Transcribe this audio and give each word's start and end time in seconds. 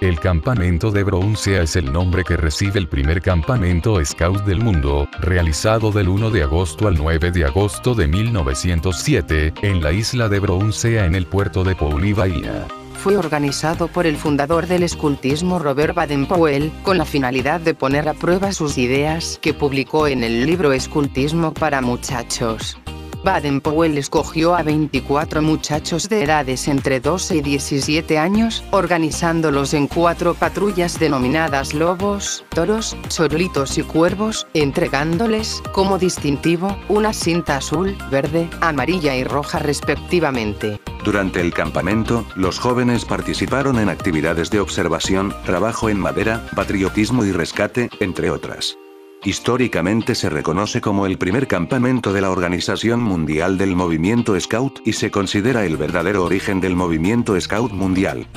El 0.00 0.20
campamento 0.20 0.90
de 0.90 1.02
Brouncea 1.02 1.62
es 1.62 1.74
el 1.76 1.92
nombre 1.92 2.22
que 2.22 2.36
recibe 2.36 2.78
el 2.78 2.88
primer 2.88 3.20
campamento 3.20 4.04
scout 4.04 4.44
del 4.44 4.60
mundo, 4.60 5.08
realizado 5.20 5.90
del 5.90 6.08
1 6.08 6.30
de 6.30 6.42
agosto 6.42 6.86
al 6.86 6.94
9 6.94 7.32
de 7.32 7.44
agosto 7.44 7.94
de 7.94 8.06
1907, 8.06 9.54
en 9.62 9.82
la 9.82 9.92
isla 9.92 10.28
de 10.28 10.38
Brouncea 10.38 11.06
en 11.06 11.14
el 11.14 11.26
puerto 11.26 11.64
de 11.64 11.74
Pauli 11.74 12.12
Bahía 12.12 12.66
fue 12.98 13.16
organizado 13.16 13.86
por 13.86 14.06
el 14.06 14.16
fundador 14.16 14.66
del 14.66 14.82
escultismo 14.82 15.60
Robert 15.60 15.94
Baden-Powell, 15.94 16.72
con 16.82 16.98
la 16.98 17.04
finalidad 17.04 17.60
de 17.60 17.72
poner 17.72 18.08
a 18.08 18.14
prueba 18.14 18.52
sus 18.52 18.76
ideas 18.76 19.38
que 19.40 19.54
publicó 19.54 20.08
en 20.08 20.24
el 20.24 20.44
libro 20.44 20.72
Escultismo 20.72 21.54
para 21.54 21.80
muchachos. 21.80 22.76
Baden-Powell 23.24 23.98
escogió 23.98 24.54
a 24.54 24.62
24 24.62 25.42
muchachos 25.42 26.08
de 26.08 26.24
edades 26.24 26.68
entre 26.68 27.00
12 27.00 27.36
y 27.36 27.40
17 27.42 28.18
años, 28.18 28.64
organizándolos 28.70 29.74
en 29.74 29.86
cuatro 29.88 30.34
patrullas 30.34 30.98
denominadas 30.98 31.74
lobos, 31.74 32.44
toros, 32.50 32.96
chorlitos 33.08 33.78
y 33.78 33.82
cuervos, 33.82 34.46
entregándoles, 34.54 35.62
como 35.72 35.98
distintivo, 35.98 36.76
una 36.88 37.12
cinta 37.12 37.56
azul, 37.56 37.96
verde, 38.10 38.48
amarilla 38.60 39.16
y 39.16 39.24
roja 39.24 39.58
respectivamente. 39.58 40.80
Durante 41.04 41.40
el 41.40 41.54
campamento, 41.54 42.24
los 42.36 42.58
jóvenes 42.58 43.04
participaron 43.04 43.78
en 43.78 43.88
actividades 43.88 44.50
de 44.50 44.60
observación, 44.60 45.34
trabajo 45.44 45.88
en 45.88 45.98
madera, 45.98 46.44
patriotismo 46.54 47.24
y 47.24 47.32
rescate, 47.32 47.88
entre 48.00 48.30
otras. 48.30 48.76
Históricamente 49.24 50.14
se 50.14 50.30
reconoce 50.30 50.80
como 50.80 51.04
el 51.04 51.18
primer 51.18 51.48
campamento 51.48 52.12
de 52.12 52.20
la 52.20 52.30
Organización 52.30 53.02
Mundial 53.02 53.58
del 53.58 53.74
Movimiento 53.74 54.38
Scout 54.38 54.80
y 54.84 54.92
se 54.92 55.10
considera 55.10 55.64
el 55.64 55.76
verdadero 55.76 56.24
origen 56.24 56.60
del 56.60 56.76
movimiento 56.76 57.38
Scout 57.40 57.72
mundial. 57.72 58.28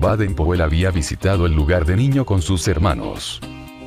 Baden-Powell 0.00 0.62
había 0.62 0.90
visitado 0.90 1.44
el 1.44 1.52
lugar 1.52 1.84
de 1.84 1.96
niño 1.96 2.24
con 2.24 2.40
sus 2.40 2.66
hermanos. 2.68 3.40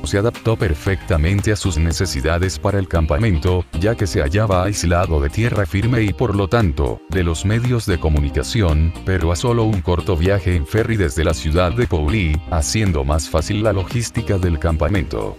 Se 0.04 0.18
adaptó 0.18 0.56
perfectamente 0.56 1.52
a 1.52 1.56
sus 1.56 1.78
necesidades 1.78 2.58
para 2.58 2.78
el 2.78 2.88
campamento, 2.88 3.64
ya 3.80 3.96
que 3.96 4.06
se 4.06 4.20
hallaba 4.20 4.64
aislado 4.64 5.20
de 5.20 5.30
tierra 5.30 5.64
firme 5.64 6.02
y 6.02 6.12
por 6.12 6.34
lo 6.34 6.48
tanto, 6.48 7.00
de 7.08 7.22
los 7.22 7.44
medios 7.44 7.86
de 7.86 7.98
comunicación, 7.98 8.92
pero 9.04 9.30
a 9.30 9.36
solo 9.36 9.64
un 9.64 9.80
corto 9.80 10.16
viaje 10.16 10.56
en 10.56 10.66
ferry 10.66 10.96
desde 10.96 11.24
la 11.24 11.34
ciudad 11.34 11.72
de 11.72 11.86
Pauli, 11.86 12.40
haciendo 12.50 13.04
más 13.04 13.28
fácil 13.28 13.62
la 13.62 13.72
logística 13.72 14.38
del 14.38 14.58
campamento. 14.58 15.36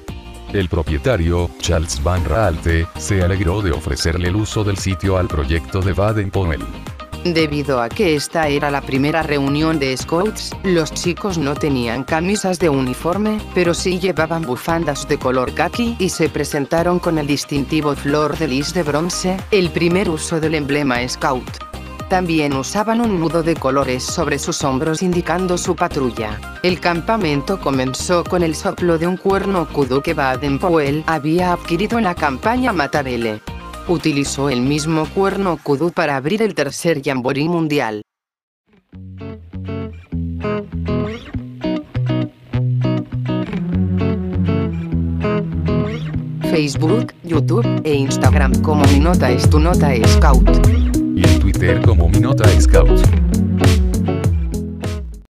El 0.54 0.70
propietario, 0.70 1.50
Charles 1.58 2.02
Van 2.04 2.24
Raalte, 2.26 2.88
se 2.98 3.24
alegró 3.24 3.64
de 3.64 3.72
ofrecerle 3.72 4.28
el 4.28 4.36
uso 4.36 4.64
del 4.64 4.78
sitio 4.78 5.18
al 5.18 5.28
proyecto 5.28 5.82
de 5.82 5.94
Baden-Powell. 5.94 6.64
Debido 7.26 7.82
a 7.82 7.90
que 7.90 8.16
esta 8.16 8.48
era 8.50 8.70
la 8.70 8.82
primera 8.82 9.24
reunión 9.24 9.80
de 9.80 9.98
Scouts, 9.98 10.52
los 10.64 10.94
chicos 10.94 11.40
no 11.40 11.56
tenían 11.56 12.04
camisas 12.04 12.60
de 12.60 12.70
uniforme, 12.70 13.40
pero 13.56 13.74
sí 13.74 14.00
llevaban 14.00 14.44
bufandas 14.44 15.08
de 15.08 15.18
color 15.18 15.56
khaki 15.56 15.96
y 15.98 16.10
se 16.10 16.30
presentaron 16.30 17.00
con 17.00 17.18
el 17.18 17.26
distintivo 17.26 17.96
flor 17.96 18.38
de 18.38 18.48
lis 18.48 18.76
de 18.76 18.84
bronce, 18.84 19.38
el 19.50 19.72
primer 19.72 20.08
uso 20.08 20.40
del 20.40 20.54
emblema 20.54 21.08
Scout. 21.08 21.73
También 22.14 22.54
usaban 22.54 23.02
un 23.02 23.20
nudo 23.20 23.42
de 23.42 23.56
colores 23.56 24.04
sobre 24.04 24.38
sus 24.38 24.64
hombros 24.64 25.02
indicando 25.02 25.58
su 25.58 25.76
patrulla. 25.76 26.60
El 26.62 26.80
campamento 26.80 27.60
comenzó 27.60 28.24
con 28.24 28.44
el 28.44 28.54
soplo 28.54 29.00
de 29.00 29.08
un 29.08 29.18
cuerno 29.18 29.68
kudu 29.68 30.04
que 30.04 30.14
Baden-Powell 30.14 31.06
había 31.08 31.54
adquirido 31.54 31.98
en 31.98 32.04
la 32.04 32.14
campaña 32.14 32.72
Matabele. 32.72 33.42
Utilizó 33.88 34.52
el 34.52 34.62
mismo 34.62 35.08
cuerno 35.08 35.58
kudu 35.58 35.90
para 35.90 36.16
abrir 36.16 36.44
el 36.44 36.54
tercer 36.54 37.02
Jamboree 37.04 37.50
mundial. 37.50 38.04
Facebook, 46.52 47.12
YouTube 47.24 47.82
e 47.84 47.96
Instagram 47.96 48.62
como 48.62 48.86
mi 48.86 49.00
nota 49.00 49.32
es 49.32 49.50
tu 49.50 49.60
nota 49.60 49.90
Scout 50.06 50.93
y 51.16 51.24
en 51.24 51.40
Twitter 51.40 51.82
como 51.82 52.10
Minota 52.10 52.48
Scout. 52.60 53.33